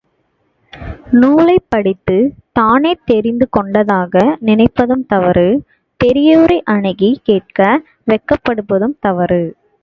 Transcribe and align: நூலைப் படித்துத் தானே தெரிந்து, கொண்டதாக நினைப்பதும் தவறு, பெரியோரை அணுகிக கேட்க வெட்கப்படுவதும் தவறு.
நூலைப் 1.13 1.65
படித்துத் 1.69 2.31
தானே 2.51 2.93
தெரிந்து, 3.05 3.49
கொண்டதாக 3.49 4.23
நினைப்பதும் 4.45 5.05
தவறு, 5.07 5.45
பெரியோரை 5.99 6.59
அணுகிக 6.71 7.13
கேட்க 7.23 7.81
வெட்கப்படுவதும் 8.07 8.99
தவறு. 8.99 9.43